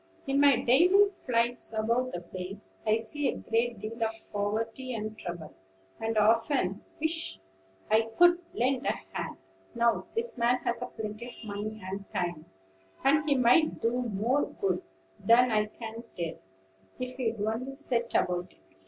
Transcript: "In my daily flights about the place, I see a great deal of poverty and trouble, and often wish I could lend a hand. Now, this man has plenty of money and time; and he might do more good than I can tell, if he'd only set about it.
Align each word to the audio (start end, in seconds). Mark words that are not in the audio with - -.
"In 0.25 0.39
my 0.39 0.55
daily 0.55 1.11
flights 1.11 1.75
about 1.77 2.11
the 2.11 2.21
place, 2.21 2.71
I 2.87 2.95
see 2.95 3.27
a 3.27 3.37
great 3.37 3.77
deal 3.77 4.01
of 4.03 4.09
poverty 4.33 4.95
and 4.95 5.15
trouble, 5.15 5.53
and 5.99 6.17
often 6.17 6.83
wish 6.99 7.39
I 7.91 8.09
could 8.17 8.39
lend 8.51 8.87
a 8.87 8.93
hand. 9.13 9.37
Now, 9.75 10.07
this 10.15 10.39
man 10.39 10.57
has 10.63 10.83
plenty 10.95 11.27
of 11.27 11.35
money 11.43 11.83
and 11.85 12.11
time; 12.15 12.45
and 13.03 13.29
he 13.29 13.35
might 13.35 13.79
do 13.79 13.91
more 13.91 14.45
good 14.59 14.81
than 15.19 15.51
I 15.51 15.67
can 15.67 16.03
tell, 16.17 16.39
if 16.97 17.17
he'd 17.17 17.39
only 17.39 17.75
set 17.75 18.15
about 18.15 18.53
it. 18.53 18.77